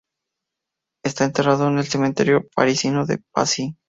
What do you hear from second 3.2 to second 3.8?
Passy.